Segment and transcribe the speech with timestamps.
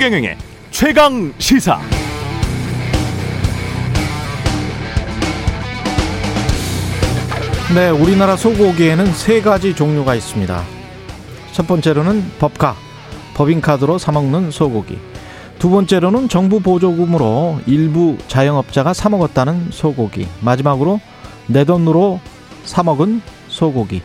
[0.00, 0.38] 최경영의
[0.70, 1.78] 최강 시사.
[7.74, 10.64] 네, 우리나라 소고기에는 세 가지 종류가 있습니다.
[11.52, 12.76] 첫 번째로는 법카,
[13.34, 14.96] 법인카드로 사먹는 소고기.
[15.58, 20.26] 두 번째로는 정부 보조금으로 일부 자영업자가 사먹었다는 소고기.
[20.40, 20.98] 마지막으로
[21.46, 22.20] 내 돈으로
[22.64, 24.00] 사먹은 소고기.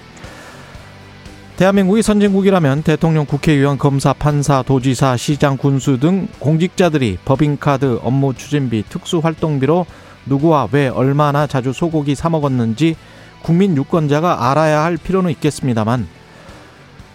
[1.58, 9.86] 대한민국이 선진국이라면 대통령, 국회의원, 검사, 판사, 도지사, 시장, 군수 등 공직자들이 법인카드, 업무 추진비, 특수활동비로
[10.26, 12.98] 누구와 왜 얼마나 자주 소고기 사 먹었는지
[13.42, 16.08] 국민 유권자가 알아야 할 필요는 있겠습니다만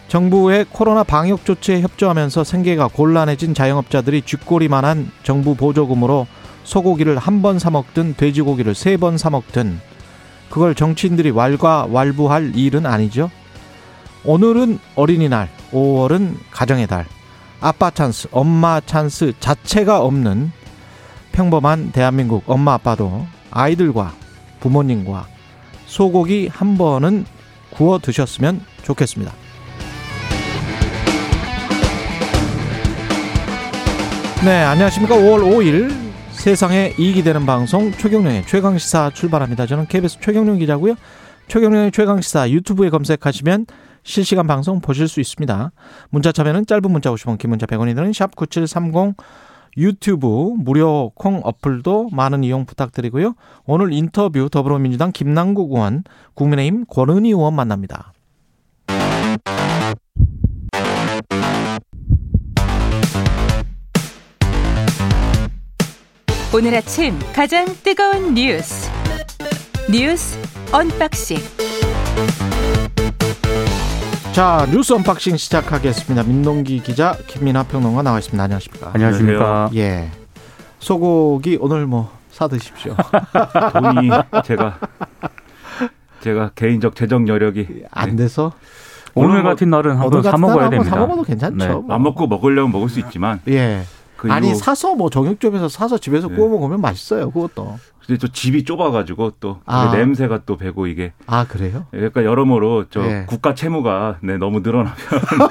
[0.08, 6.26] 정부의 코로나 방역 조치에 협조하면서 생계가 곤란해진 자영업자들이 쥐꼬리만한 정부 보조금으로
[6.64, 9.80] 소고기를 한 번 사 먹든 돼지고기를 세 번 사 먹든
[10.48, 13.30] 그걸 정치인들이 왈가왈부할 일은 아니죠.
[14.24, 17.06] 오늘은 어린이날, 5월은 가정의 달,
[17.60, 20.52] 아빠 찬스, 엄마 찬스 자체가 없는
[21.32, 24.12] 평범한 대한민국 엄마 아빠도 아이들과
[24.60, 25.26] 부모님과
[25.86, 27.24] 소고기 한 번은
[27.70, 29.32] 구워 드셨으면 좋겠습니다.
[34.44, 35.16] 네, 안녕하십니까.
[35.16, 35.94] 5월 5일
[36.32, 39.66] 세상에 이익이 되는 방송 최경령의 최강시사 출발합니다.
[39.66, 40.94] 저는 KBS 최경령 기자고요.
[41.48, 43.66] 최경령의 최강시사 유튜브에 검색하시면
[44.02, 45.72] 실시간 방송 보실 수 있습니다.
[46.10, 49.16] 문자 참여는 짧은 문자 50원, 긴 문자 100원이 드는 샵 9730
[49.76, 50.26] 유튜브
[50.58, 53.34] 무료 콩 어플도 많은 이용 부탁드리고요.
[53.66, 56.02] 오늘 인터뷰 더불어민주당 김남국 의원,
[56.34, 58.12] 국민의힘 권은희 의원 만납니다.
[66.52, 68.90] 오늘 아침 가장 뜨거운 뉴스
[69.88, 70.36] 뉴스
[70.72, 71.38] 언박싱
[74.32, 76.22] 자 뉴스 언박싱 시작하겠습니다.
[76.22, 78.42] 민동기 기자 김민하 평론가 나와 있습니다.
[78.42, 78.90] 안녕하십니까?
[78.94, 79.70] 안녕하십니까?
[79.74, 80.10] 예.
[80.78, 82.94] 소고기 오늘 뭐 사드십시오.
[83.74, 84.10] 돈이
[84.44, 84.78] 제가
[86.20, 88.52] 제가 개인적 재정 여력이 안 돼서
[89.14, 90.90] 오늘 오늘 뭐- 같은 날은 한번 사 먹어야 됩니다.
[90.90, 91.56] 사 먹어도 괜찮죠.
[91.56, 91.68] 네.
[91.68, 91.84] 뭐.
[91.94, 93.82] 안 먹고 먹으려면 먹을 수 있지만 예.
[94.16, 96.36] 그 아니 사서 뭐 정육점에서 사서 집에서 네.
[96.36, 97.30] 구워 먹으면 맛있어요.
[97.30, 97.78] 그것도.
[98.06, 99.92] 근데 또 집이 좁아가지고 또 아.
[99.94, 101.86] 냄새가 또 배고 이게 아 그래요?
[101.90, 103.24] 그러니까 여러모로 저 네.
[103.26, 104.96] 국가 채무가 네, 너무 늘어나면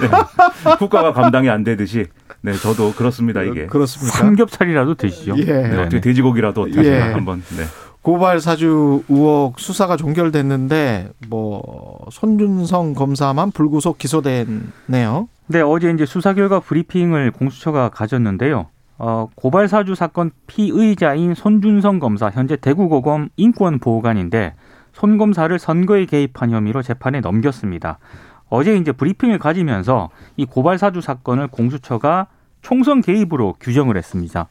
[0.02, 0.10] 네,
[0.80, 2.08] 국가가 감당이 안 되듯이
[2.42, 4.18] 네 저도 그렇습니다 이게 그렇습니까?
[4.18, 5.36] 삼겹살이라도 드시죠.
[5.38, 5.44] 예.
[5.44, 7.00] 네, 어떻게 돼지고기라도 어떻게 예.
[7.00, 7.64] 한번 네.
[8.02, 15.28] 고발 사주 의혹 수사가 종결됐는데 뭐 손준성 검사만 불구속 기소됐네요.
[15.48, 18.68] 네, 어제 이제 수사 결과 브리핑을 공수처가 가졌는데요.
[19.00, 24.56] 어, 고발 사주 사건 피의자인 손준성 검사 현재 대구고검 인권보호관인데
[24.92, 27.98] 손 검사를 선거에 개입한 혐의로 재판에 넘겼습니다.
[28.50, 32.28] 어제 이제 브리핑을 가지면서 이 고발 사주 사건을 공수처가
[32.62, 34.50] 총선 개입으로 규정을 했습니다.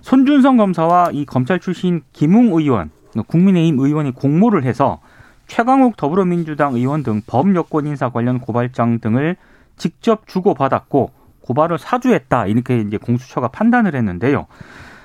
[0.00, 2.90] 손준성 검사와 이 검찰 출신 김웅 의원,
[3.28, 5.00] 국민의힘 의원이 공모를 해서
[5.46, 9.36] 최강욱 더불어민주당 의원 등 범여권 인사 관련 고발장 등을
[9.76, 11.10] 직접 주고받았고
[11.44, 14.46] 고발을 사주했다 이렇게 이제 공수처가 판단을 했는데요.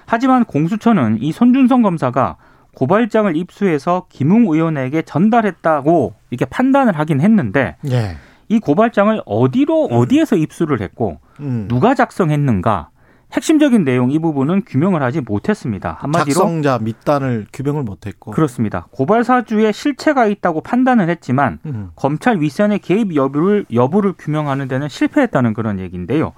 [0.05, 2.37] 하지만 공수처는 이 손준성 검사가
[2.75, 8.15] 고발장을 입수해서 김웅 의원에게 전달했다고 이렇게 판단을 하긴 했는데 예.
[8.47, 11.67] 이 고발장을 어디로 어디에서 입수를 했고 음.
[11.67, 12.89] 누가 작성했는가
[13.31, 15.97] 핵심적인 내용 이 부분은 규명을 하지 못했습니다.
[15.99, 18.31] 한마디로 작성자 밑단을 규명을 못했고.
[18.31, 18.87] 그렇습니다.
[18.91, 21.91] 고발 사주에 실체가 있다고 판단을 했지만 음.
[21.95, 26.33] 검찰 윗선의 개입 여부를 여부를 규명하는 데는 실패했다는 그런 얘기인데요.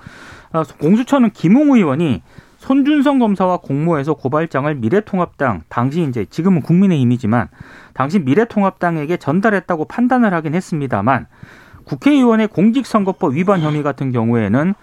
[0.52, 2.24] 아, 공수처는 김웅 의원이
[2.58, 7.48] 손준성 검사와 공모해서 고발장을 미래통합당 당시 이제 지금은 국민의힘이지만
[7.94, 11.26] 당시 미래통합당에게 전달했다고 판단을 하긴 했습니다만
[11.86, 14.76] 국회의원의 공직선거법 위반 혐의 같은 경우에는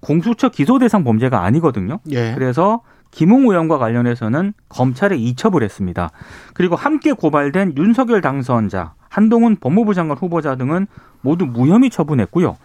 [0.00, 2.00] 공수처 기소 대상 범죄가 아니거든요.
[2.10, 2.34] 예.
[2.34, 6.10] 그래서 김웅 의원과 관련해서는 검찰에 이첩을 했습니다.
[6.54, 10.86] 그리고 함께 고발된 윤석열 당선자, 한동훈 법무부 장관 후보자 등은
[11.22, 12.56] 모두 무혐의 처분했고요.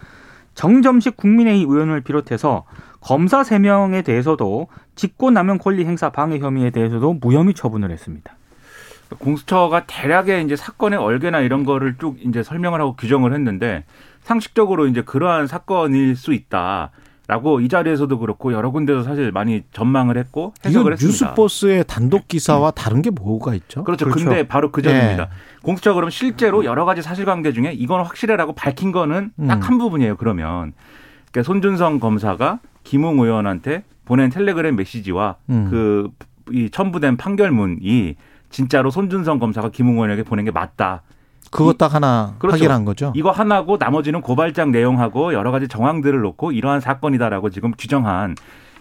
[0.53, 2.65] 정점식 국민의힘 의원을 비롯해서
[2.99, 8.35] 검사 3명에 대해서도 직권남용 권리 행사 방해 혐의에 대해서도 무혐의 처분을 했습니다.
[9.17, 13.83] 공수처가 대략의 이제 사건의 얼개나 이런 거를 쭉 이제 설명을 하고 규정을 했는데
[14.21, 16.91] 상식적으로 이제 그러한 사건일 수 있다.
[17.31, 21.27] 라고 이 자리에서도 그렇고 여러 군데서 사실 많이 전망을 했고 해석을 했습니다.
[21.27, 23.85] 뉴스버스의 단독 기사와 다른 게 뭐가 있죠?
[23.85, 24.03] 그렇죠.
[24.03, 24.25] 그렇죠.
[24.25, 25.23] 근데 바로 그 점입니다.
[25.23, 25.27] 예.
[25.61, 29.47] 공수처가 그럼 실제로 여러 가지 사실관계 중에 이건 확실해라고 밝힌 거는 음.
[29.47, 30.17] 딱한 부분이에요.
[30.17, 30.73] 그러면
[31.31, 36.11] 그러니까 손준성 검사가 김웅 의원한테 보낸 텔레그램 메시지와 음.
[36.49, 38.17] 그이 첨부된 판결문이
[38.49, 41.01] 진짜로 손준성 검사가 김웅 의원에게 보낸 게 맞다.
[41.51, 42.55] 그거 딱 하나 그렇죠.
[42.55, 43.11] 확인한 거죠.
[43.15, 48.35] 이거 하나고 나머지는 고발장 내용하고 여러 가지 정황들을 놓고 이러한 사건이다라고 지금 규정한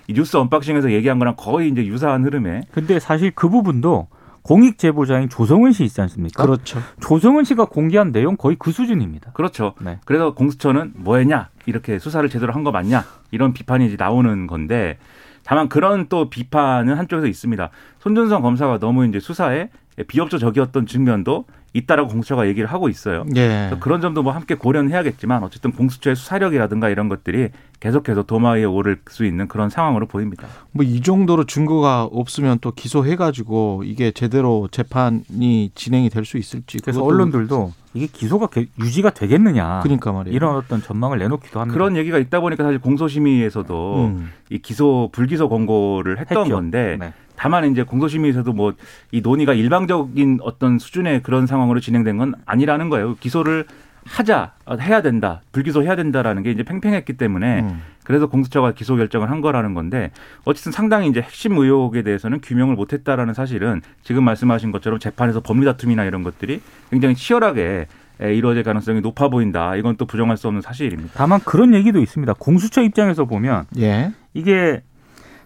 [0.06, 4.08] 이 뉴스 언박싱에서 얘기한 거랑 거의 이제 유사한 흐름에 근데 사실 그 부분도
[4.42, 6.42] 공익 제보자인 조성은 씨 있지 않습니까?
[6.42, 6.80] 그렇죠.
[7.02, 9.32] 조성은 씨가 공개한 내용 거의 그 수준입니다.
[9.32, 9.74] 그렇죠.
[9.80, 9.98] 네.
[10.06, 14.96] 그래서 공수처는 뭐했냐 이렇게 수사를 제대로 한 거 맞냐 이런 비판이 이제 나오는 건데
[15.44, 17.70] 다만 그런 또 비판은 한쪽에서 있습니다.
[17.98, 19.68] 손준성 검사가 너무 이제 수사에
[20.04, 23.24] 비협조적이었던 측면도 있다라고 공수처가 얘기를 하고 있어요.
[23.36, 23.68] 예.
[23.68, 28.64] 그래서 그런 점도 뭐 함께 고려는 해야겠지만 어쨌든 공수처의 수사력이라든가 이런 것들이 계속해서 도마 위에
[28.64, 30.48] 오를 수 있는 그런 상황으로 보입니다.
[30.72, 36.78] 뭐 이 정도로 증거가 없으면 또 기소해가지고 이게 제대로 재판이 진행이 될 수 있을지.
[36.78, 40.34] 그래서 언론들도 이게 기소가 개- 유지가 되겠느냐 그러니까 말이에요.
[40.34, 41.72] 이런 어떤 전망을 내놓기도 합니다.
[41.72, 44.30] 그런 얘기가 있다 보니까 사실 공소심의에서도 음.
[44.50, 46.54] 이 기소 불기소 권고를 했던 했죠.
[46.56, 47.12] 건데 네.
[47.40, 48.72] 다만 이제 공소심의에서도 뭐
[49.12, 53.16] 이 논의가 일방적인 어떤 수준의 그런 상황으로 진행된 건 아니라는 거예요.
[53.16, 53.64] 기소를
[54.06, 57.82] 하자 어, 해야 된다 불기소 해야 된다라는 게 이제 팽팽했기 때문에 음.
[58.04, 60.10] 그래서 공수처가 기소 결정을 한 거라는 건데
[60.44, 66.04] 어쨌든 상당히 이제 핵심 의혹에 대해서는 규명을 못했다라는 사실은 지금 말씀하신 것처럼 재판에서 법리 다툼이나
[66.04, 66.60] 이런 것들이
[66.90, 67.86] 굉장히 치열하게
[68.22, 69.76] 에, 이루어질 가능성이 높아 보인다.
[69.76, 71.12] 이건 또 부정할 수 없는 사실입니다.
[71.14, 72.34] 다만 그런 얘기도 있습니다.
[72.38, 74.12] 공수처 입장에서 보면 예.
[74.34, 74.82] 이게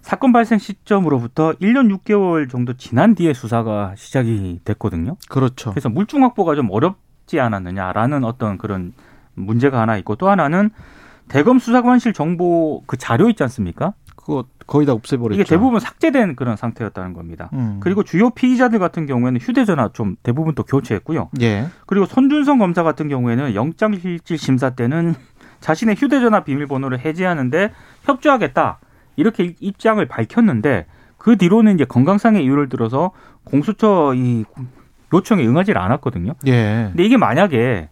[0.05, 5.17] 사건 발생 시점으로부터 1년 6개월 정도 지난 뒤에 수사가 시작이 됐거든요.
[5.31, 5.71] 그렇죠.
[5.71, 8.93] 그래서 물증 확보가 좀 어렵지 않았느냐라는 어떤 그런
[9.33, 10.69] 문제가 하나 있고 또 하나는
[11.29, 13.95] 대검 수사관실 정보 그 자료 있지 않습니까?
[14.15, 15.41] 그거 거의 다 없애버렸죠.
[15.41, 17.49] 이게 대부분 삭제된 그런 상태였다는 겁니다.
[17.55, 17.81] 음.
[17.81, 21.31] 그리고 주요 피의자들 같은 경우에는 휴대전화 좀 대부분 또 교체했고요.
[21.41, 21.69] 예.
[21.87, 25.15] 그리고 손준성 검사 같은 경우에는 영장실질 심사 때는
[25.61, 27.73] 자신의 휴대전화 비밀번호를 해제하는데
[28.03, 28.81] 협조하겠다
[29.17, 30.87] 이렇게 입장을 밝혔는데
[31.19, 33.13] 그 뒤로는 이제 건강상의 이유를 들어서
[33.45, 34.45] 공수처 이
[35.13, 36.35] 요청에 응하지 않았거든요.
[36.47, 36.89] 예.
[36.91, 37.89] 근데 이게 만약에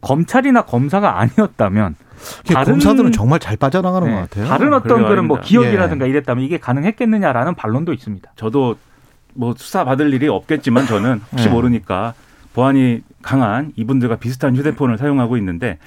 [0.00, 1.94] 검찰이나 검사가 아니었다면
[2.52, 4.46] 다른- 검사들은 정말 잘 빠져나가는 네, 것 같아요.
[4.46, 5.40] 다른 어떤 그런 뭐.
[5.40, 8.32] 기억이라든가 이랬다면 이게 가능했겠느냐라는 반론도 있습니다.
[8.36, 8.76] 저도
[9.34, 11.52] 뭐 수사 받을 일이 없겠지만 저는 혹시 네.
[11.52, 12.14] 모르니까
[12.54, 15.78] 보안이 강한 이분들과 비슷한 휴대폰을 사용하고 있는데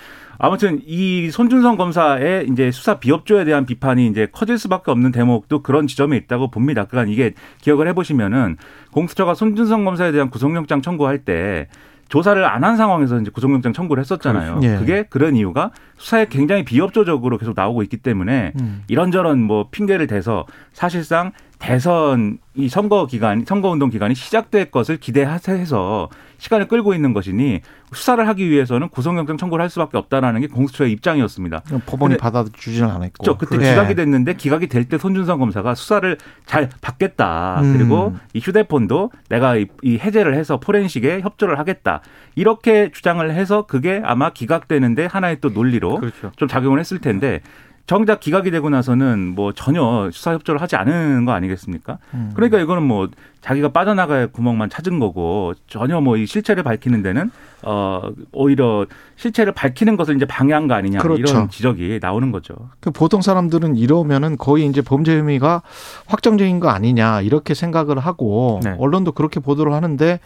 [0.43, 5.87] 아무튼 이 손준성 검사의 이제 수사 비협조에 대한 비판이 이제 커질 수밖에 없는 대목도 그런
[5.87, 6.83] 지점에 있다고 봅니다.
[6.83, 8.57] 그러니까 이게 기억을 해보시면은
[8.91, 11.69] 공수처가 손준성 검사에 대한 구속영장 청구할 때
[12.09, 14.59] 조사를 안 한 상황에서 이제 구속영장 청구를 했었잖아요.
[14.59, 14.67] 그렇죠.
[14.67, 14.77] 예.
[14.79, 18.83] 그게 그런 이유가 수사에 굉장히 비협조적으로 계속 나오고 있기 때문에 음.
[18.89, 21.31] 이런저런 뭐 핑계를 대서 사실상
[21.63, 27.61] 대선 이 선거 기간, 선거 운동 기간이 시작될 것을 기대해서 시간을 끌고 있는 것이니
[27.93, 31.61] 수사를 하기 위해서는 구속영장 청구를 할 수밖에 없다라는 게 공수처의 입장이었습니다.
[31.85, 33.23] 법원이 받아주지는 않았고.
[33.23, 33.37] 그렇죠.
[33.37, 33.69] 그때 예.
[33.69, 37.61] 기각이 됐는데 기각이 될 때 손준성 검사가 수사를 잘 받겠다.
[37.61, 37.77] 음.
[37.77, 42.01] 그리고 이 휴대폰도 내가 이, 이 해제를 해서 포렌식에 협조를 하겠다.
[42.35, 46.33] 이렇게 주장을 해서 그게 아마 기각되는데 하나의 또 논리로 그렇죠.
[46.35, 47.39] 좀 작용을 했을 텐데
[47.85, 51.97] 정작 기각이 되고 나서는 뭐 전혀 수사 협조를 하지 않은 거 아니겠습니까?
[52.13, 52.31] 음.
[52.33, 53.09] 그러니까 이거는 뭐
[53.41, 57.29] 자기가 빠져나갈 구멍만 찾은 거고 전혀 뭐 이 실체를 밝히는 데는
[57.63, 58.01] 어
[58.31, 58.85] 오히려
[59.17, 61.19] 실체를 밝히는 것을 이제 방해한 거 아니냐 그렇죠.
[61.19, 62.53] 이런 지적이 나오는 거죠.
[62.79, 65.61] 그 보통 사람들은 이러면은 거의 이제 범죄 혐의가
[66.05, 68.75] 확정적인 거 아니냐 이렇게 생각을 하고 네.
[68.79, 70.19] 언론도 그렇게 보도를 하는데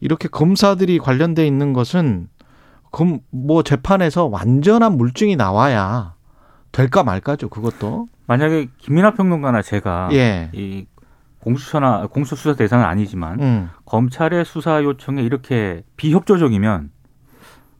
[0.00, 2.28] 이렇게 검사들이 관련돼 있는 것은
[2.90, 6.14] 금뭐 재판에서 완전한 물증이 나와야
[6.72, 10.86] 될까 말까죠 그것도 만약에 김민하 평론가나 제가 예 이
[11.42, 13.70] 공수처나 공수 수사 대상은 아니지만 음.
[13.86, 16.90] 검찰의 수사 요청에 이렇게 비협조적이면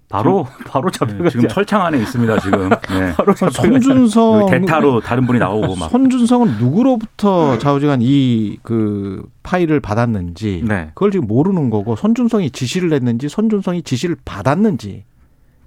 [0.08, 2.70] 바로 바로 잡혀가지 네, 지금 철창 안에 있습니다 지금.
[2.90, 3.12] 네.
[3.16, 5.90] 바로 손준성 대타로 다른 분이 나오고 막.
[5.90, 10.90] 손준성은 누구로부터 좌우지간 이 그 파일을 받았는지 네.
[10.94, 15.04] 그걸 지금 모르는 거고 손준성이 지시를 했는지 손준성이 지시를 받았는지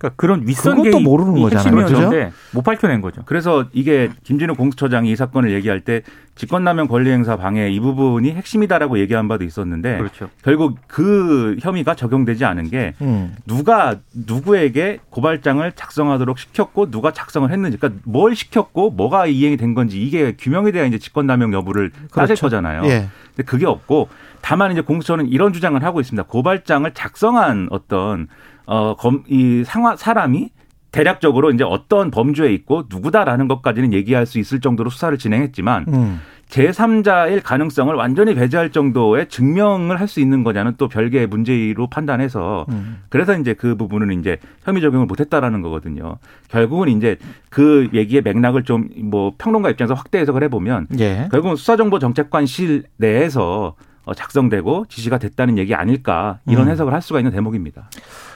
[0.04, 1.82] 그러니까 그런 윗선 그것도 모르는 거잖아요.
[1.82, 3.22] 핵심이었는데 못 밝혀낸 거죠.
[3.26, 6.02] 그래서 이게 김진우 공수처장이 이 사건을 얘기할 때
[6.36, 10.30] 직권남용 권리행사 방해 이 부분이 핵심이다라고 얘기한 바도 있었는데 그렇죠.
[10.44, 13.36] 결국 그 혐의가 적용되지 않은 게 음.
[13.46, 20.02] 누가 누구에게 고발장을 작성하도록 시켰고 누가 작성을 했는지 그러니까 뭘 시켰고 뭐가 이행이 된 건지
[20.02, 22.42] 이게 규명에 대한 이제 직권남용 여부를 따질 그렇죠.
[22.42, 22.84] 거잖아요.
[22.86, 23.08] 예.
[23.28, 24.10] 근데 그게 없고
[24.42, 26.24] 다만 이제 공수처는 이런 주장을 하고 있습니다.
[26.24, 28.28] 고발장을 작성한 어떤
[28.66, 30.50] 어 검 이 상화 사람이
[30.92, 36.20] 대략적으로 이제 어떤 범죄에 있고 누구다라는 것까지는 얘기할 수 있을 정도로 수사를 진행했지만 음.
[36.50, 43.02] 제3자일 가능성을 완전히 배제할 정도의 증명을 할 수 있는 거냐는 또 별개의 문제로 판단해서 음.
[43.10, 46.18] 그래서 이제 그 부분은 이제 혐의 적용을 못했다라는 거거든요.
[46.50, 47.18] 결국은 이제
[47.50, 51.28] 그 얘기의 맥락을 좀 뭐 평론가 입장에서 확대 해석을 해보면 예.
[51.32, 53.74] 결국은 수사정보정책관실 내에서
[54.06, 56.72] 어, 작성되고 지시가 됐다는 얘기 아닐까 이런 음.
[56.72, 57.90] 해석을 할 수가 있는 대목입니다.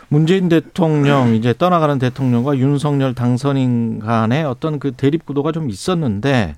[0.09, 6.55] 문재인 대통령 이제 떠나가는 대통령과 윤석열 당선인 간의 어떤 그 대립 구도가 좀 있었는데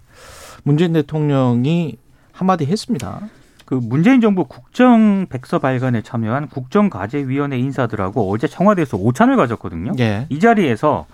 [0.63, 1.97] 문재인 대통령이
[2.31, 3.21] 한마디 했습니다.
[3.65, 9.93] 그 문재인 정부 국정 백서 발간에 참여한 국정과제위원회 인사들하고 어제 청와대에서 오찬을 가졌거든요.
[9.99, 10.25] 예.
[10.29, 11.05] 이 자리에서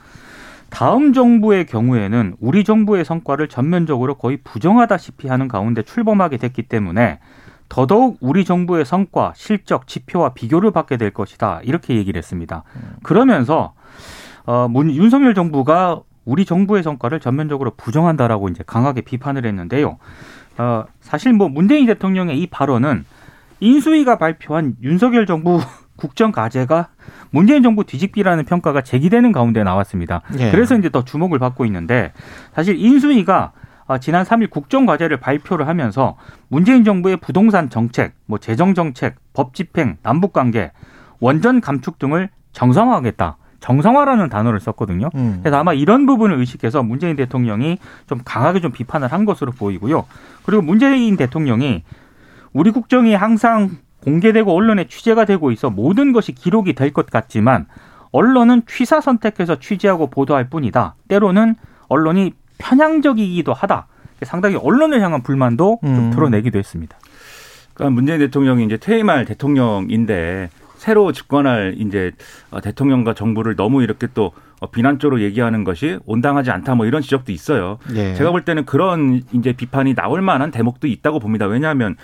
[0.69, 7.19] 다음 정부의 경우에는 우리 정부의 성과를 전면적으로 거의 부정하다시피 하는 가운데 출범하게 됐기 때문에
[7.69, 11.61] 더더욱 우리 정부의 성과, 실적, 지표와 비교를 받게 될 것이다.
[11.63, 12.63] 이렇게 얘기를 했습니다.
[13.03, 13.73] 그러면서
[14.45, 19.97] 어, 문, 윤석열 정부가 우리 정부의 성과를 전면적으로 부정한다라고 이제 강하게 비판을 했는데요.
[20.57, 23.05] 어, 사실 뭐 문재인 대통령의 이 발언은
[23.59, 25.59] 인수위가 발표한 윤석열 정부
[25.95, 26.89] 국정 과제가
[27.29, 30.21] 문재인 정부 뒤집기라는 평가가 제기되는 가운데 나왔습니다.
[30.39, 30.51] 예.
[30.51, 32.11] 그래서 이제 더 주목을 받고 있는데
[32.53, 33.64] 사실 인수위가 아,
[34.01, 39.97] 지난 3일 국정 과제를 발표를 하면서 문재인 정부의 부동산 정책, 뭐 재정 정책, 법 집행,
[40.01, 40.71] 남북 관계,
[41.19, 43.37] 원전 감축 등을 정상화하겠다.
[43.59, 45.09] 정상화라는 단어를 썼거든요.
[45.15, 45.39] 음.
[45.41, 50.05] 그래서 아마 이런 부분을 의식해서 문재인 대통령이 좀 강하게 좀 비판을 한 것으로 보이고요.
[50.45, 51.83] 그리고 문재인 대통령이
[52.53, 53.71] 우리 국정이 항상
[54.03, 57.65] 공개되고 언론에 취재가 되고 있어 모든 것이 기록이 될 것 같지만
[58.11, 60.95] 언론은 취사 선택해서 취재하고 보도할 뿐이다.
[61.07, 61.55] 때로는
[61.87, 63.87] 언론이 편향적이기도 하다.
[64.23, 66.11] 상당히 언론을 향한 불만도 좀 음.
[66.11, 66.97] 드러내기도 했습니다.
[67.73, 72.11] 그러니까 문재인 대통령이 이제 퇴임할 대통령인데 새로 집권할 이제
[72.51, 74.31] 어, 대통령과 정부를 너무 이렇게 또
[74.61, 77.77] 어, 비난적으로 얘기하는 것이 온당하지 않다 뭐 이런 지적도 있어요.
[77.95, 78.13] 예.
[78.13, 81.47] 제가 볼 때는 그런 이제 비판이 나올 만한 대목도 있다고 봅니다.
[81.47, 81.95] 왜냐하면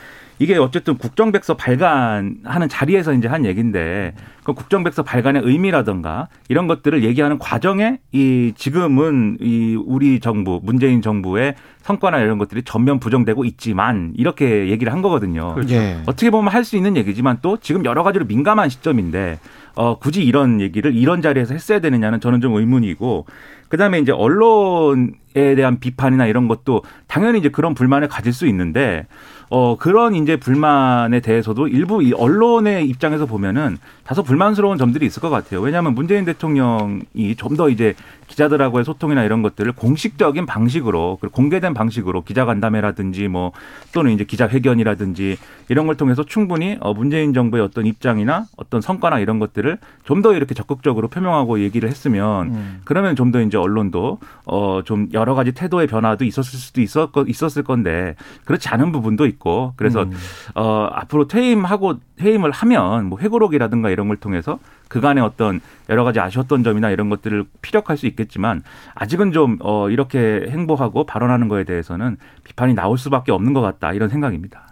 [0.41, 7.37] 이게 어쨌든 국정백서 발간하는 자리에서 이제 한 얘기인데 그 국정백서 발간의 의미라든가 이런 것들을 얘기하는
[7.37, 14.69] 과정에 이 지금은 이 우리 정부 문재인 정부의 성과나 이런 것들이 전면 부정되고 있지만 이렇게
[14.69, 15.57] 얘기를 한 거거든요.
[15.69, 16.01] 예.
[16.07, 19.39] 어떻게 보면 할 수 있는 얘기지만 또 지금 여러 가지로 민감한 시점인데
[19.75, 23.25] 어, 굳이 이런 얘기를 이런 자리에서 했어야 되느냐는 저는 좀 의문이고
[23.71, 29.07] 그다음에 이제 언론에 대한 비판이나 이런 것도 당연히 이제 그런 불만을 가질 수 있는데
[29.49, 35.29] 어 그런 이제 불만에 대해서도 일부 이 언론의 입장에서 보면은 다소 불만스러운 점들이 있을 것
[35.29, 35.59] 같아요.
[35.61, 37.95] 왜냐하면 문재인 대통령이 좀 더 이제
[38.27, 43.51] 기자들하고의 소통이나 이런 것들을 공식적인 방식으로 그리고 공개된 방식으로 기자간담회라든지 뭐
[43.93, 45.37] 또는 이제 기자회견이라든지
[45.67, 50.33] 이런 걸 통해서 충분히 어 문재인 정부의 어떤 입장이나 어떤 성과나 이런 것들을 좀 더
[50.33, 52.81] 이렇게 적극적으로 표명하고 얘기를 했으면 음.
[52.85, 57.63] 그러면 좀 더 이제 언론도 어 좀 여러 가지 태도의 변화도 있었을 수도 있었 있었을
[57.63, 58.15] 건데
[58.45, 60.11] 그렇지 않은 부분도 있고 그래서 음.
[60.55, 66.63] 어 앞으로 퇴임하고 퇴임을 하면 뭐 회고록이라든가 이런 걸 통해서 그간의 어떤 여러 가지 아쉬웠던
[66.63, 68.63] 점이나 이런 것들을 피력할 수 있겠지만
[68.95, 74.09] 아직은 좀 어 이렇게 행보하고 발언하는 거에 대해서는 비판이 나올 수밖에 없는 것 같다 이런
[74.09, 74.63] 생각입니다.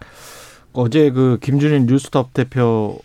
[0.73, 3.03] 어제 그 김준일 뉴스톱 대표하고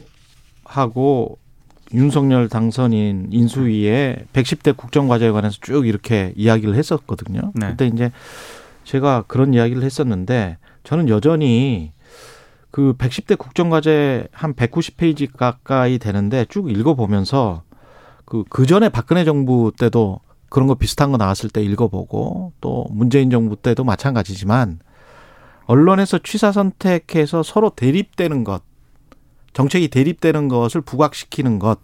[1.93, 7.53] 윤석열 당선인 인수위에 110대 국정과제에 관해서 쭉 이렇게 이야기를 했었거든요.
[7.55, 7.71] 네.
[7.71, 8.11] 그때 이제
[8.85, 11.93] 제가 그런 이야기를 했었는데 저는 여전히
[12.71, 17.63] 그 110대 국정과제 한 190페이지 가까이 되는데 쭉 읽어보면서
[18.25, 23.31] 그, 그 전에 박근혜 정부 때도 그런 거 비슷한 거 나왔을 때 읽어보고 또 문재인
[23.31, 24.81] 정부 때도 마찬가지지만
[25.67, 28.63] 언론에서 취사 선택해서 서로 대립되는 것,
[29.55, 31.79] 정책이 대립되는 것을 부각시키는 것,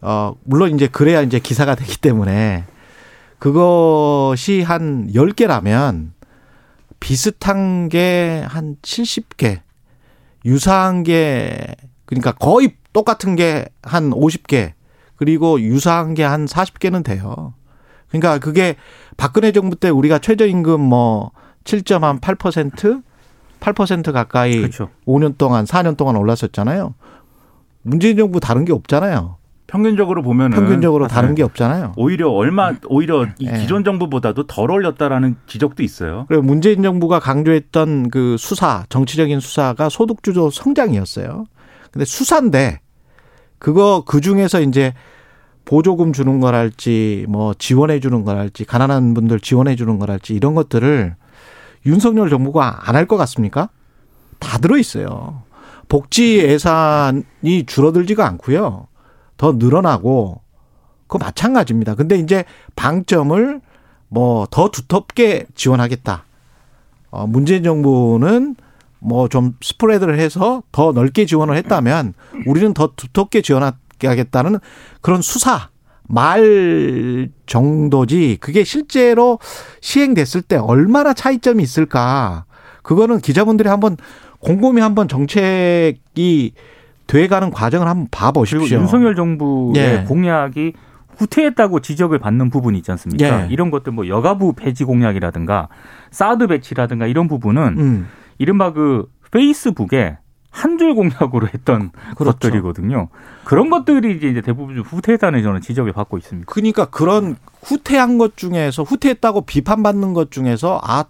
[0.00, 2.64] 어, 물론 이제 그래야 이제 기사가 되기 때문에
[3.38, 6.10] 그것이 한 10개라면
[7.00, 9.60] 비슷한 게 한 70개,
[10.44, 11.66] 유사한 게,
[12.06, 14.72] 그러니까 거의 똑같은 게 한 50개,
[15.16, 17.54] 그리고 유사한 게 한 40개는 돼요.
[18.08, 18.76] 그러니까 그게
[19.16, 21.32] 박근혜 정부 때 우리가 최저임금 뭐
[21.64, 23.02] 7.8%
[23.60, 24.90] 8% 가까이 그렇죠.
[25.06, 26.94] 5년 동안 4년 동안 올랐었잖아요.
[27.82, 29.36] 문재인 정부 다른 게 없잖아요.
[29.66, 31.36] 평균적으로 보면은 평균적으로 다른 네.
[31.36, 31.94] 게 없잖아요.
[31.96, 33.58] 오히려 얼마 오히려 이 예.
[33.58, 36.24] 기존 정부보다도 덜 올렸다라는 지적도 있어요.
[36.28, 41.46] 그리고 문재인 정부가 강조했던 그 수사, 정치적인 수사가 소득 주도 성장이었어요.
[41.90, 42.80] 근데 수사인데
[43.58, 44.92] 그거 그 중에서 이제
[45.64, 51.16] 보조금 주는 거랄지 뭐 지원해 주는 거랄지 가난한 분들 지원해 주는 거랄지 이런 것들을
[51.86, 53.68] 윤석열 정부가 안 할 것 같습니까?
[54.38, 55.42] 다 들어 있어요.
[55.88, 58.88] 복지 예산이 줄어들지가 않고요.
[59.36, 60.40] 더 늘어나고
[61.06, 61.94] 그거 마찬가지입니다.
[61.94, 63.60] 근데 이제 방점을
[64.08, 66.24] 뭐 더 두텁게 지원하겠다.
[67.10, 68.56] 어, 문재인 정부는
[68.98, 72.14] 뭐 좀 스프레드를 해서 더 넓게 지원을 했다면
[72.46, 74.58] 우리는 더 두텁게 지원하겠다는
[75.00, 75.68] 그런 수사
[76.08, 79.38] 말 정도지 그게 실제로
[79.80, 82.44] 시행됐을 때 얼마나 차이점이 있을까
[82.82, 83.96] 그거는 기자분들이 한번
[84.40, 86.52] 곰곰이 한번 정책이
[87.06, 88.78] 돼가는 과정을 한번 봐보십시오.
[88.78, 90.04] 윤석열 정부의 예.
[90.06, 90.72] 공약이
[91.16, 93.44] 후퇴했다고 지적을 받는 부분이 있지 않습니까?
[93.44, 93.48] 예.
[93.50, 95.68] 이런 것들 뭐 여가부 폐지 공약이라든가
[96.10, 98.08] 사드 배치라든가 이런 부분은 음.
[98.38, 100.18] 이른바 그 페이스북에
[100.56, 102.38] 한 줄 공약으로 했던 그렇죠.
[102.38, 103.08] 것들이거든요.
[103.44, 106.50] 그런 것들이 이제 대부분 좀 후퇴했다는 저는 지적을 받고 있습니다.
[106.50, 111.04] 그러니까 그런 후퇴한 것 중에서 후퇴했다고 비판받는 것 중에서 아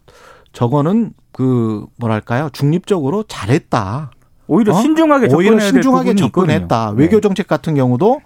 [0.52, 4.10] 저거는 그 뭐랄까요 중립적으로 잘했다.
[4.48, 4.80] 오히려 어?
[4.80, 6.76] 신중하게 접근해야 오히려 될 신중하게 접근했다.
[6.84, 7.00] 있거든요.
[7.00, 7.20] 외교 네.
[7.20, 8.20] 정책 같은 경우도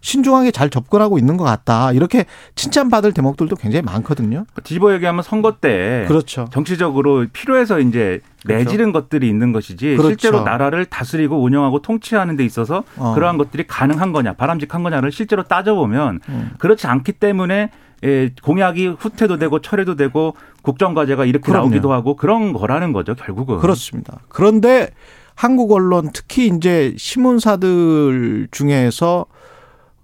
[0.00, 1.92] 신중하게 잘 접근하고 있는 것 같다.
[1.92, 4.44] 이렇게 칭찬받을 대목들도 굉장히 많거든요.
[4.64, 6.48] 뒤집어 얘기하면 선거 때 그렇죠.
[6.50, 10.08] 정치적으로 필요해서 이제 내지른 것들이 있는 것이지 그렇죠.
[10.08, 13.14] 실제로 나라를 다스리고 운영하고 통치하는 데 있어서 어.
[13.14, 16.50] 그러한 것들이 가능한 거냐 바람직한 거냐를 실제로 따져보면 음.
[16.58, 17.70] 그렇지 않기 때문에
[18.02, 21.66] 예, 공약이 후퇴도 되고 철회도 되고 국정과제가 이렇게 그럼요.
[21.66, 24.20] 나오기도 하고 그런 거라는 거죠 결국은 그렇습니다.
[24.28, 24.88] 그런데
[25.34, 29.39] 한국 언론 특히 이제 신문사들 중에서 야,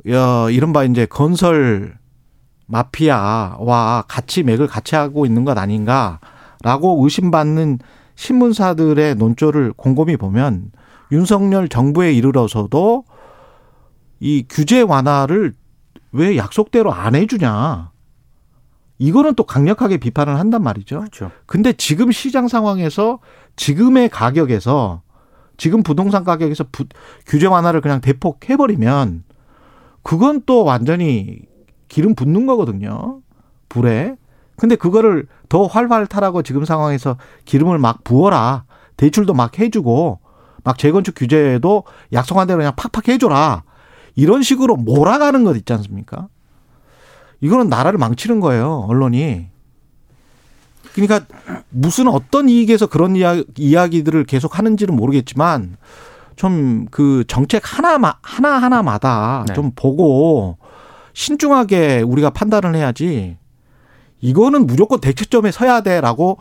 [0.06, 1.98] 이른바 이제 건설
[2.66, 7.78] 마피아와 같이 맥을 같이 하고 있는 것 아닌가라고 의심받는
[8.14, 10.70] 신문사들의 논조를 곰곰이 보면
[11.12, 13.04] 윤석열 정부에 이르러서도
[14.20, 15.54] 이 규제 완화를
[16.12, 17.90] 왜 약속대로 안 해주냐.
[18.98, 21.00] 이거는 또 강력하게 비판을 한단 말이죠.
[21.00, 21.30] 그렇죠.
[21.44, 23.18] 근데 지금 시장 상황에서
[23.56, 25.02] 지금의 가격에서
[25.58, 26.86] 지금 부동산 가격에서 부,
[27.26, 29.24] 규제 완화를 그냥 대폭 해버리면
[30.06, 31.40] 그건 또 완전히
[31.88, 33.22] 기름 붓는 거거든요.
[33.68, 34.14] 불에.
[34.54, 38.66] 근데 그거를 더 활발 타라고 지금 상황에서 기름을 막 부어라.
[38.96, 40.20] 대출도 막 해주고
[40.62, 41.82] 막 재건축 규제도
[42.12, 43.64] 약속한 대로 그냥 팍팍 해줘라.
[44.14, 46.28] 이런 식으로 몰아가는 것 있지 않습니까?
[47.40, 49.48] 이거는 나라를 망치는 거예요, 언론이.
[50.94, 51.26] 그러니까
[51.70, 55.76] 무슨 어떤 이익에서 그런 이야, 이야기들을 계속 하는지는 모르겠지만
[56.36, 59.54] 좀 그 정책 하나 하나 하나마다 네.
[59.54, 60.58] 좀 보고
[61.14, 63.38] 신중하게 우리가 판단을 해야지.
[64.20, 66.38] 이거는 무조건 대책점에 서야 돼라고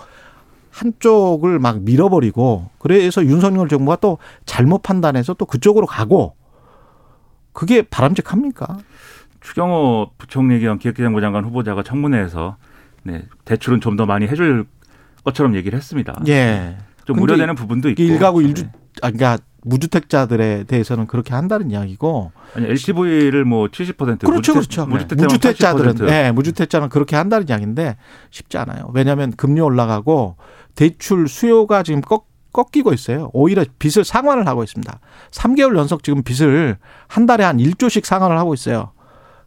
[0.72, 6.36] 한쪽을 막 밀어버리고 그래서 윤석열 정부가 또 잘못 판단해서 또 그쪽으로 가고
[7.54, 8.78] 그게 바람직합니까?
[9.42, 12.58] 추경호 부총리 겸 기획재정부 장관 후보자가 청문회에서
[13.04, 14.66] 네, 대출은 좀 더 많이 해줄
[15.24, 16.20] 것처럼 얘기를 했습니다.
[16.28, 16.78] 예.
[17.06, 18.02] 좀 우려되는 부분도 있고.
[18.02, 18.70] 일가구 일주 네.
[19.02, 24.86] 아 그러니까 무주택자들에 대해서는 그렇게 한다는 이야기고 아니 LTV를 뭐 70% 그렇죠, 무주택, 그렇죠.
[24.86, 26.10] 무주택자는 무주택자들은 80%.
[26.10, 27.98] 예, 무주택자는 그렇게 한다는 이야기인데
[28.30, 28.92] 쉽지 않아요.
[28.94, 30.36] 왜냐하면 금리 올라가고
[30.76, 33.32] 대출 수요가 지금 꺾, 꺾이고 있어요.
[33.34, 35.00] 오히려 빚을 상환을 하고 있습니다.
[35.32, 38.92] 3개월 연속 지금 빚을 한 달에 한 1조씩 상환을 하고 있어요.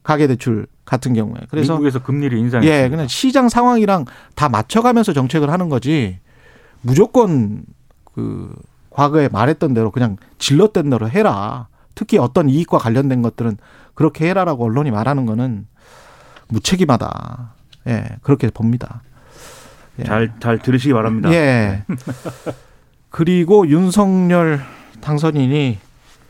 [0.03, 1.41] 가계 대출 같은 경우에.
[1.49, 2.85] 그래서 미국에서 금리를 인상했습니다.
[2.85, 6.19] 예, 그냥 시장 상황이랑 다 맞춰가면서 정책을 하는 거지
[6.81, 7.63] 무조건
[8.15, 8.53] 그
[8.91, 11.69] 과거에 말했던 대로 그냥 질렀던 대로 해라.
[11.95, 13.57] 특히 어떤 이익과 관련된 것들은
[13.95, 15.67] 그렇게 해라라고 언론이 말하는 거는
[16.49, 17.55] 무책임하다.
[17.89, 19.03] 예, 그렇게 봅니다.
[19.99, 20.05] 예.
[20.05, 21.33] 잘, 잘 들으시기 바랍니다.
[21.33, 21.83] 예.
[23.11, 24.61] 그리고 윤석열
[25.01, 25.79] 당선인이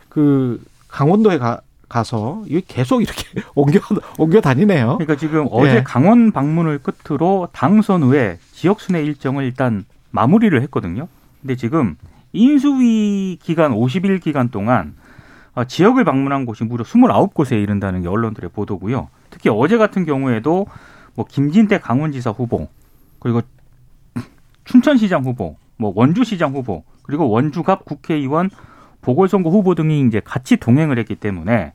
[0.08, 3.80] 그 강원도에 가, 가서 이게 계속 이렇게 옮겨
[4.16, 4.98] 옮겨 다니네요.
[4.98, 5.82] 그러니까 지금 어제 예.
[5.82, 11.08] 강원 방문을 끝으로 당선 후에 지역 순회 일정을 일단 마무리를 했거든요.
[11.40, 11.96] 근데 지금
[12.32, 14.94] 인수위 기간 50일 기간 동안
[15.54, 19.08] 어, 지역을 방문한 곳이 무려 29곳에 이른다는 게 언론들의 보도고요.
[19.30, 20.66] 특히 어제 같은 경우에도
[21.14, 22.68] 뭐 김진태 강원지사 후보
[23.18, 23.42] 그리고
[24.64, 28.50] 춘천시장 후보, 뭐 원주시장 후보 그리고 원주갑 국회의원
[29.08, 31.72] 보궐선거 후보 등이 이제 같이 동행을 했기 때문에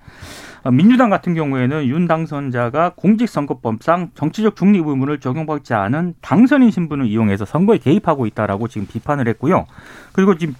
[0.63, 7.45] 어, 민주당 같은 경우에는 윤 당선자가 공직선거법상 정치적 중립 의무를 적용받지 않은 당선인 신분을 이용해서
[7.45, 9.65] 선거에 개입하고 있다라고 지금 비판을 했고요.
[10.11, 10.53] 그리고 지금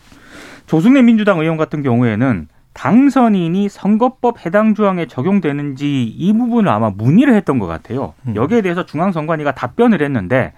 [0.65, 7.59] 조승래 민주당 의원 같은 경우에는 당선인이 선거법 해당 조항에 적용되는지 이 부분을 아마 문의를 했던
[7.59, 8.15] 것 같아요.
[8.27, 8.36] 음.
[8.36, 10.53] 여기에 대해서 중앙선관위가 답변을 했는데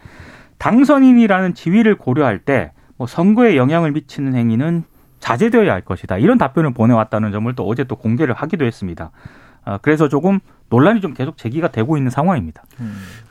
[0.59, 4.83] 당선인이라는 지위를 고려할 때 뭐 선거에 영향을 미치는 행위는
[5.25, 6.19] 자제되어야 할 것이다.
[6.19, 9.09] 이런 답변을 보내왔다는 점을 또 어제 또 공개를 하기도 했습니다.
[9.63, 12.63] 아, 그래서 조금 논란이 좀 계속 제기가 되고 있는 상황입니다.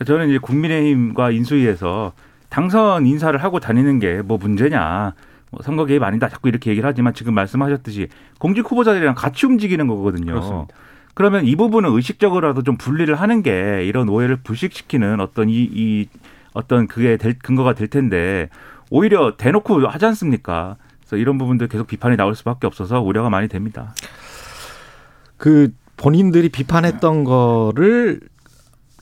[0.05, 2.13] 저는 이제 국민의힘과 인수위에서
[2.49, 5.15] 당선 인사를 하고 다니는 게 뭐 문제냐.
[5.53, 6.29] 뭐 선거 개입 아니다.
[6.29, 8.09] 자꾸 이렇게 얘기를 하지만 지금 말씀하셨듯이
[8.41, 10.33] 공직 후보자들이랑 같이 움직이는 거거든요.
[10.33, 10.75] 그렇습니다.
[11.15, 16.09] 그러면 이 부분은 의식적으로라도 좀 분리를 하는 게 이런 오해를 불식시키는 어떤 이, 이
[16.55, 18.49] 어떤 그게 될 근거가 될 텐데
[18.91, 20.77] 오히려 대놓고 하지 않습니까?
[21.15, 23.95] 그래서 이런 부분들 계속 비판이 나올 수밖에 없어서 우려가 많이 됩니다.
[25.37, 28.21] 그 본인들이 비판했던 거를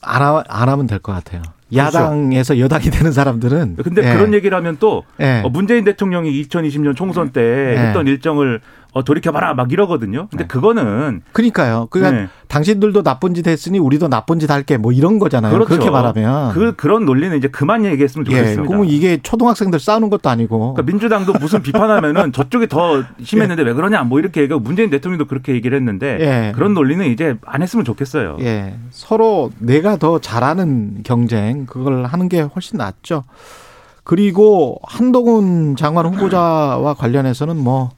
[0.02, 1.42] 안, 하, 안 하면 될 것 같아요.
[1.74, 4.14] 야당에서 여당이 되는 사람들은 근데 예.
[4.14, 5.40] 그런 얘기를 하면 또 예.
[5.42, 7.78] 어, 문재인 대통령이 2020년 총선 때 예.
[7.78, 8.60] 했던 일정을
[8.92, 10.28] 어, 돌이켜봐라 막 이러거든요.
[10.28, 11.88] 근데 그거는 그러니까요.
[11.90, 12.28] 그러니까 네.
[12.48, 15.52] 당신들도 나쁜 짓 했으니 우리도 나쁜 짓 할게 뭐 이런 거잖아요.
[15.54, 15.68] 그렇죠.
[15.68, 18.36] 그렇게 말하면 그 그런 논리는 이제 그만 얘기했으면 예.
[18.36, 18.62] 좋겠습니다.
[18.68, 24.02] 그러면 이게 초등학생들 싸우는 것도 아니고 그러니까 민주당도 무슨 비판하면은 저쪽이 더 심했는데 왜 그러냐
[24.02, 26.52] 뭐 이렇게 얘기하고 문재인 대통령도 그렇게 얘기를 했는데 예.
[26.54, 28.36] 그런 논리는 이제 안 했으면 좋겠어요.
[28.40, 28.74] 예.
[28.90, 33.24] 서로 내가 더 잘하는 경쟁 그걸 하는 게 훨씬 낫죠.
[34.04, 37.90] 그리고 한동훈 장관 후보자와 관련해서는 뭐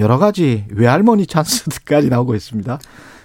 [0.00, 2.78] 여러 가지 외할머니 찬스까지 나오고 있습니다.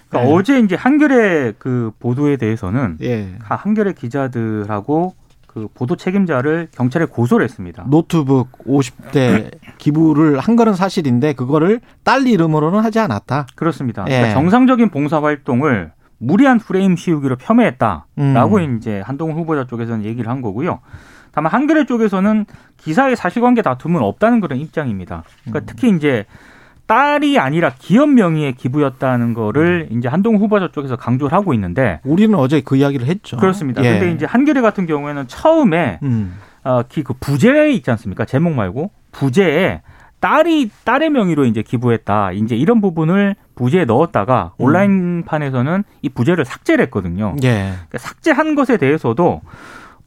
[0.08, 0.34] 그러니까 예.
[0.34, 3.34] 어제 이제 한겨레 그 보도에 대해서는 예.
[3.40, 5.14] 한겨레 기자들하고
[5.46, 7.86] 그 보도 책임자를 경찰에 고소를 했습니다.
[7.88, 13.46] 노트북 50대 기부를 한 거는 사실인데 그거를 딸 이름으로는 하지 않았다.
[13.54, 14.04] 그렇습니다.
[14.08, 14.16] 예.
[14.16, 18.76] 그러니까 정상적인 봉사 활동을 무리한 프레임 씌우기로 폄훼했다라고 음.
[18.76, 20.80] 이제 한동훈 후보자 쪽에서는 얘기를 한 거고요.
[21.32, 22.46] 다만 한겨레 쪽에서는
[22.78, 25.22] 기사의 사실관계 다툼은 없다는 그런 입장입니다.
[25.44, 25.66] 그러니까 음.
[25.66, 26.24] 특히 이제
[26.86, 29.98] 딸이 아니라 기업 명의의 기부였다는 거를 음.
[29.98, 33.36] 이제 한동훈 후보자 쪽에서 강조를 하고 있는데 우리는 어제 그 이야기를 했죠.
[33.36, 33.82] 그렇습니다.
[33.84, 33.98] 예.
[33.98, 36.36] 근데 이제 한겨레 같은 경우에는 처음에 음.
[36.64, 38.24] 어, 기- 그 부재 있지 않습니까?
[38.24, 39.82] 제목 말고 부재에
[40.20, 42.32] 딸이 딸의 명의로 이제 기부했다.
[42.32, 44.64] 이제 이런 부분을 부재에 넣었다가 음.
[44.64, 47.34] 온라인판에서는 이 부재를 삭제를 했거든요.
[47.42, 47.72] 예.
[47.72, 49.42] 그러니까 삭제한 것에 대해서도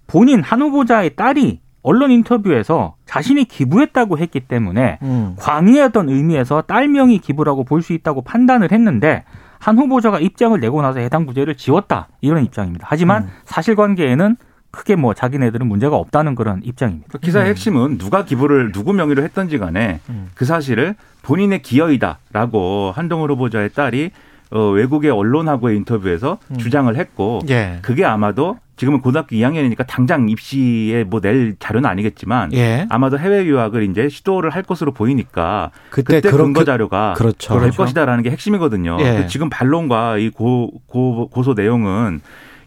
[0.08, 5.36] 본인 한 후보자의 딸이 언론 인터뷰에서 자신이 기부했다고 했기 때문에 음.
[5.40, 9.24] 광의했던 의미에서 딸 명의 기부라고 볼 수 있다고 판단을 했는데
[9.60, 12.86] 한 후보자가 입장을 내고 나서 해당 부재를 지웠다 이런 입장입니다.
[12.90, 13.30] 하지만 음.
[13.46, 14.36] 사실관계에는
[14.72, 17.18] 크게 뭐 자기네들은 문제가 없다는 그런 입장입니다.
[17.20, 20.30] 기사의 핵심은 누가 기부를 누구 명의로 했던지 간에 음.
[20.36, 24.12] 그 사실을 본인의 기여이다라고 한동훈 후보자의 딸이
[24.52, 26.58] 어, 외국의 언론하고의 인터뷰에서 음.
[26.58, 27.80] 주장을 했고 예.
[27.82, 32.88] 그게 아마도 지금은 고등학교 2학년이니까 당장 입시에 뭐 낼 자료는 아니겠지만 예.
[32.90, 37.54] 아마도 해외 유학을 이제 시도를 할 것으로 보이니까 그때, 그때 그런 근거 그- 자료가 그렇죠.
[37.56, 37.78] 될 그렇죠.
[37.78, 38.96] 것이다라는 게 핵심이거든요.
[39.02, 39.18] 예.
[39.18, 42.22] 그 지금 반론과 이 고, 고, 고소 내용은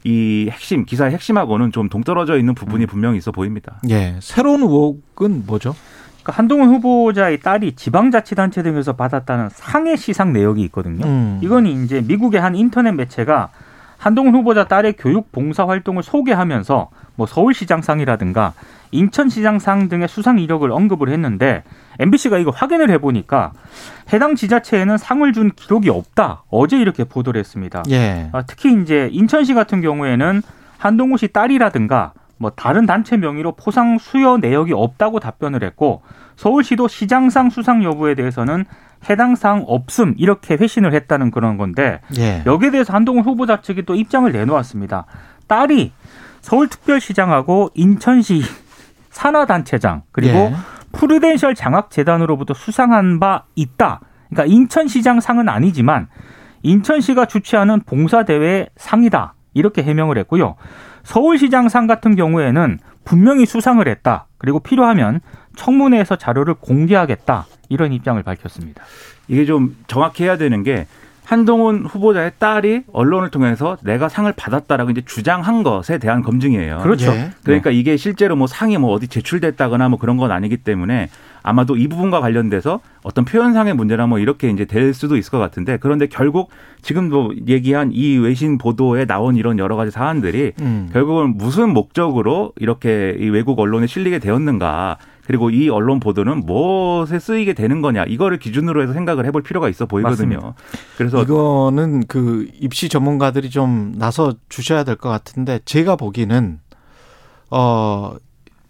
[0.05, 2.55] 이 핵심 기사의 핵심하고는 좀 동떨어져 있는 음.
[2.57, 3.81] 부분이 분명히 있어 보입니다.
[3.89, 4.17] 예.
[4.21, 5.75] 새로운 의혹은 뭐죠?
[6.23, 11.07] 그러니까 한동훈 후보자의 딸이 지방자치단체 등에서 받았다는 상해 시상 내역이 있거든요.
[11.07, 11.41] 음.
[11.43, 13.49] 이건 이제 미국의 한 인터넷 매체가
[14.03, 18.53] 한동훈 후보자 딸의 교육 봉사 활동을 소개하면서 뭐 서울시장상이라든가
[18.91, 21.63] 인천시장상 등의 수상 이력을 언급을 했는데
[22.01, 23.53] MBC가 이거 확인을 해보니까
[24.13, 26.43] 해당 지자체에는 상을 준 기록이 없다.
[26.51, 27.85] 어제 이렇게 보도를 했습니다.
[27.91, 28.29] 예.
[28.33, 30.43] 아, 특히 이제 인천시 같은 경우에는
[30.79, 32.13] 한동훈 씨 딸이라든가
[32.43, 36.03] 뭐 다른 단체 명의로 포상 수여 내역이 없다고 답변을 했고
[36.35, 38.65] 서울시도 시장상 수상 여부에 대해서는
[39.09, 42.43] 해당 사항 없음 이렇게 회신을 했다는 그런 건데 예.
[42.45, 45.07] 여기에 대해서 한동훈 후보자 측이 또 입장을 내놓았습니다.
[45.47, 45.93] 딸이
[46.41, 48.43] 서울특별시장하고 인천시
[49.11, 50.55] 산하단체장 그리고 예.
[50.91, 54.01] 프루덴셜 장학재단으로부터 수상한 바 있다.
[54.31, 56.09] 그러니까 인천시장 상은 아니지만
[56.63, 59.35] 인천시가 주최하는 봉사대회 상이다.
[59.55, 60.57] 이렇게 해명을 했고요.
[61.05, 64.27] 서울시장 상 같은 경우에는 분명히 수상을 했다.
[64.39, 65.21] 그리고 필요하면
[65.57, 67.47] 청문회에서 자료를 공개하겠다.
[67.69, 68.85] 이런 입장을 밝혔습니다.
[69.29, 70.87] 이게 좀 정확히 해야 되는 게
[71.25, 76.81] 한동훈 후보자의 딸이 언론을 통해서 내가 상을 받았다라고 이제 주장한 것에 대한 검증이에요.
[76.83, 77.13] 그렇죠.
[77.13, 77.31] 예.
[77.45, 81.09] 그러니까 이게 실제로 뭐 상이 뭐 어디 제출됐다거나 뭐 그런 건 아니기 때문에
[81.43, 85.77] 아마도 이 부분과 관련돼서 어떤 표현상의 문제나 뭐 이렇게 이제 될 수도 있을 것 같은데
[85.79, 86.51] 그런데 결국
[86.83, 90.89] 지금도 얘기한 이 외신 보도에 나온 이런 여러 가지 사안들이 음.
[90.93, 97.53] 결국은 무슨 목적으로 이렇게 이 외국 언론에 실리게 되었는가 그리고 이 언론 보도는 무엇에 쓰이게
[97.55, 100.41] 되는 거냐 이거를 기준으로 해서 생각을 해볼 필요가 있어 보이거든요.
[100.41, 100.55] 맞습니다.
[100.97, 106.59] 그래서 이거는 그 입시 전문가들이 좀 나서 주셔야 될 것 같은데 제가 보기에는
[107.51, 108.15] 어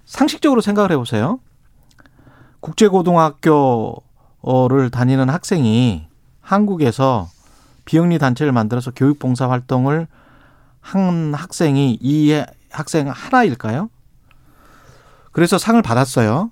[0.04, 1.38] 상식적으로 생각을 해보세요.
[2.62, 4.00] 국제고등학교를
[4.90, 6.06] 다니는 학생이
[6.40, 7.28] 한국에서
[7.84, 10.06] 비영리 단체를 만들어서 교육 봉사 활동을
[10.80, 13.90] 한 학생이 이 학생 하나일까요?
[15.32, 16.50] 그래서 상을 받았어요.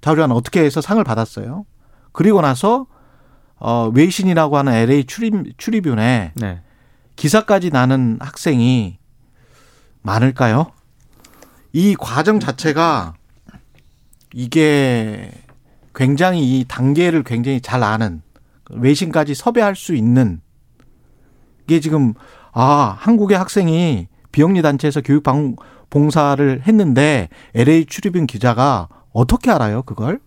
[0.00, 1.64] 자료한 어떻게 해서 상을 받았어요.
[2.12, 2.86] 그리고 나서
[3.58, 6.62] 어, 외신이라고 하는 LA 출입, 출입윤에 네.
[7.16, 8.98] 기사까지 나는 학생이
[10.02, 10.72] 많을까요?
[11.72, 13.14] 이 과정 자체가
[14.36, 15.30] 이게
[15.94, 18.20] 굉장히 이 단계를 굉장히 잘 아는
[18.68, 20.42] 외신까지 섭외할 수 있는
[21.64, 22.12] 이게 지금
[22.52, 25.56] 아 한국의 학생이 비영리 단체에서 교육 방
[25.88, 30.20] 봉사를 했는데 LA 출입인 기자가 어떻게 알아요 그걸?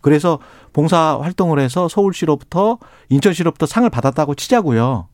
[0.00, 0.38] 그래서
[0.72, 2.78] 봉사 활동을 해서 서울시로부터
[3.10, 5.08] 인천시로부터 상을 받았다고 치자고요.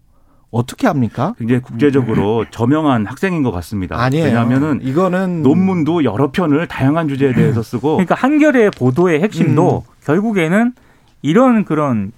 [0.51, 1.35] 어떻게 합니까?
[1.39, 4.01] 굉장히 국제적으로 저명한 학생인 것 같습니다.
[4.01, 4.25] 아니에요.
[4.27, 9.93] 왜냐하면은 이거는 논문도 여러 편을 다양한 주제에 대해서 쓰고 그러니까 한겨레 보도의 핵심도 음.
[10.05, 10.73] 결국에는
[11.23, 12.13] 이런 그런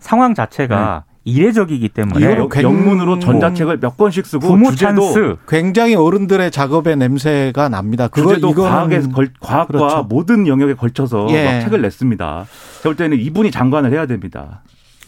[0.00, 6.50] 상황 자체가 이례적이기 때문에 영- 영문으로 전자책을 몇 권씩 쓰고 부모 주제도 찬스 굉장히 어른들의
[6.50, 8.08] 작업의 냄새가 납니다.
[8.08, 10.02] 그거 주제도 이거는 과학에 걸, 과학과 그렇죠.
[10.08, 11.44] 모든 영역에 걸쳐서 예.
[11.44, 12.46] 막 책을 냈습니다.
[12.78, 14.62] 제가 볼 때는 이분이 장관을 해야 됩니다.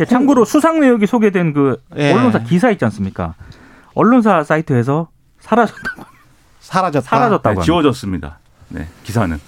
[0.05, 2.13] 참고로 수상 내역이 소개된 그 예.
[2.13, 3.35] 언론사 기사 있지 않습니까?
[3.95, 5.09] 언론사 사이트에서
[5.41, 6.05] 사라졌다고
[6.61, 7.07] 사라졌다.
[7.09, 7.65] 사라졌다고 네.
[7.65, 8.39] 지워졌습니다.
[8.69, 9.39] 네, 기사는.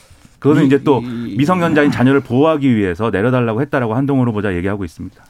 [0.41, 5.23] 그거는 이- 이제 또 이- 미성년자인 자녀를 보호하기 위해서 내려달라고 했다라고 한동훈 후보자 얘기하고 있습니다.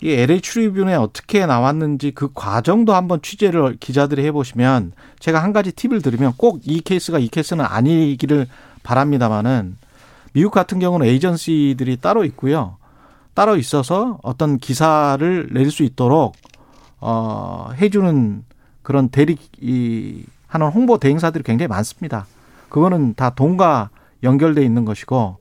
[0.00, 6.00] 이 LA 출입윤에 어떻게 나왔는지 그 과정도 한번 취재를 기자들이 해보시면 제가 한 가지 팁을
[6.02, 8.46] 드리면 꼭 이 케이스가 이 케이스는 아니기를
[8.84, 9.76] 바랍니다만은
[10.32, 12.77] 미국 같은 경우는 에이전시들이 따로 있고요.
[13.38, 16.34] 따로 있어서 어떤 기사를 낼 수 있도록
[17.00, 18.44] 어 해주는
[18.82, 22.26] 그런 대리 이 하는 홍보 대행사들이 굉장히 많습니다.
[22.68, 23.90] 그거는 다 돈과
[24.24, 25.36] 연결돼 있는 것이고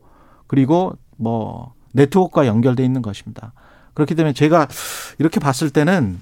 [0.46, 3.54] 그리고 뭐 네트워크와 연결돼 있는 것입니다.
[3.96, 4.68] 그렇기 때문에 제가
[5.18, 6.20] 이렇게 봤을 때는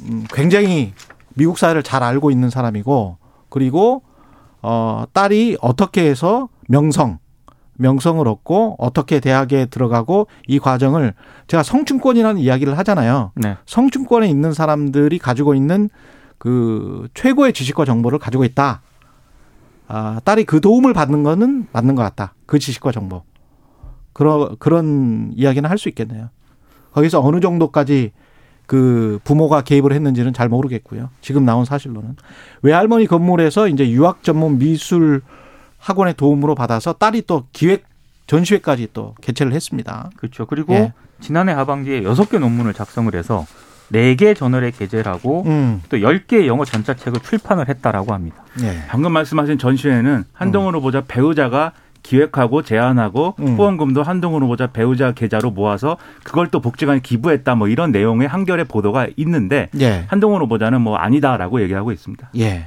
[0.00, 0.92] 음, 굉장히
[1.34, 3.16] 미국 사회를 잘 알고 있는 사람이고
[3.48, 4.02] 그리고
[4.60, 7.20] 어 딸이 어떻게 해서 명성
[7.78, 11.14] 명성을 얻고 어떻게 대학에 들어가고 이 과정을
[11.46, 13.32] 제가 성층권이라는 이야기를 하잖아요.
[13.36, 13.56] 네.
[13.66, 15.88] 성층권에 있는 사람들이 가지고 있는
[16.38, 18.82] 그 최고의 지식과 정보를 가지고 있다.
[19.88, 22.34] 아, 딸이 그 도움을 받는 거는 맞는 것 같다.
[22.46, 23.22] 그 지식과 정보.
[24.12, 26.30] 그런 그런 이야기는 할 수 있겠네요.
[26.92, 28.12] 거기서 어느 정도까지
[28.66, 31.10] 그 부모가 개입을 했는지는 잘 모르겠고요.
[31.20, 32.16] 지금 나온 사실로는
[32.62, 35.22] 외할머니 건물에서 이제 유학 전문 미술
[35.86, 37.84] 학원의 도움으로 받아서 딸이 또 기획
[38.26, 40.10] 전시회까지 또 개최를 했습니다.
[40.16, 40.46] 그렇죠.
[40.46, 40.92] 그리고 예.
[41.20, 43.46] 지난해 하반기에 여섯 개 논문을 작성을 해서
[43.88, 48.42] 네 개 저널에 게재를 하고 음, 또 열 개의 영어 전자책을 출판을 했다라고 합니다.
[48.62, 48.82] 예.
[48.88, 51.70] 방금 말씀하신 전시회는 한동훈 후보자 배우자가
[52.02, 53.56] 기획하고 제안하고 음.
[53.56, 59.06] 후원금도 한동훈 후보자 배우자 계좌로 모아서 그걸 또 복지관에 기부했다 뭐 이런 내용의 한결의 보도가
[59.18, 60.04] 있는데 예.
[60.08, 62.30] 한동훈 후보자는 뭐 아니다라고 얘기하고 있습니다.
[62.38, 62.66] 예.